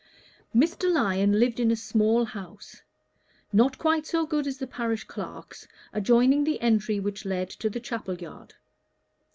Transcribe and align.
Mr. 0.55 0.91
Lyon 0.91 1.39
lived 1.39 1.59
in 1.59 1.69
a 1.69 1.75
small 1.75 2.25
house, 2.25 2.81
not 3.53 3.77
quite 3.77 4.07
so 4.07 4.25
good 4.25 4.47
as 4.47 4.57
the 4.57 4.65
parish 4.65 5.03
clerk's, 5.03 5.67
adjoining 5.93 6.43
the 6.43 6.59
entry 6.59 6.99
which 6.99 7.23
led 7.23 7.51
to 7.51 7.69
the 7.69 7.79
Chapel 7.79 8.15
Yard. 8.17 8.55